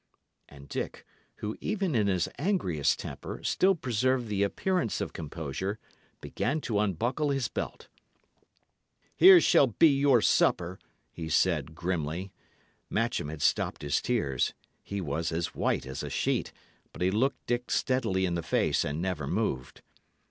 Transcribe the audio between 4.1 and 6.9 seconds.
the appearance of composure, began to